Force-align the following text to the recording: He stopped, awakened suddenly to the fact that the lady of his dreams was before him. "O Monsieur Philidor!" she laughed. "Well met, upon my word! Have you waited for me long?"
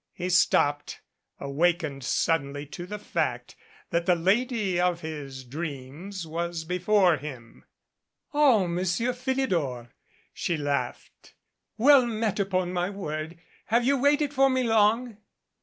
He 0.13 0.31
stopped, 0.31 0.99
awakened 1.39 2.03
suddenly 2.03 2.65
to 2.65 2.87
the 2.87 2.97
fact 2.97 3.55
that 3.91 4.07
the 4.07 4.15
lady 4.15 4.79
of 4.81 5.01
his 5.01 5.43
dreams 5.43 6.25
was 6.25 6.63
before 6.63 7.17
him. 7.17 7.65
"O 8.33 8.67
Monsieur 8.67 9.13
Philidor!" 9.13 9.89
she 10.33 10.57
laughed. 10.57 11.35
"Well 11.77 12.07
met, 12.07 12.39
upon 12.39 12.73
my 12.73 12.89
word! 12.89 13.37
Have 13.65 13.85
you 13.85 13.95
waited 13.99 14.33
for 14.33 14.49
me 14.49 14.63
long?" 14.63 15.17